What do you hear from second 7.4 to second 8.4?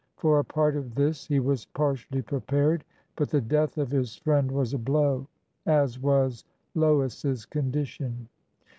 condition.